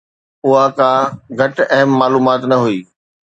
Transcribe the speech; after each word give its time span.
اها 0.45 0.63
ڪا 0.77 0.91
گهٽ 1.39 1.55
اهم 1.75 1.89
معلومات 2.01 2.41
نه 2.51 2.57
هئي. 2.63 2.79